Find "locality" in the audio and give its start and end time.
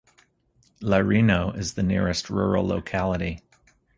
2.65-3.43